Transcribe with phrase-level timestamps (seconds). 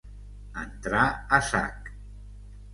[0.61, 1.03] Entrar
[1.39, 1.95] a sac.